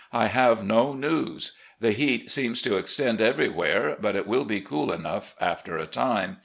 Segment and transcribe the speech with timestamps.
[0.11, 1.51] I have no news.
[1.79, 5.85] The heat seems to extend every where, but it will be cool enough after a
[5.85, 6.39] time.